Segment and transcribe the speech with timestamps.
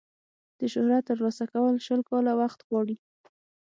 [0.59, 2.95] د شهرت ترلاسه کول شل کاله وخت غواړي.